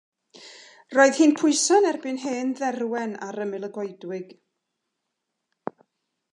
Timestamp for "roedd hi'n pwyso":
0.95-1.77